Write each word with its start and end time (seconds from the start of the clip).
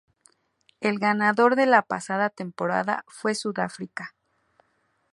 El 0.79 0.97
ganador 0.97 1.55
de 1.55 1.67
la 1.67 1.83
pasada 1.83 2.31
temporada 2.31 3.05
fue 3.07 3.35
Sudáfrica. 3.35 4.15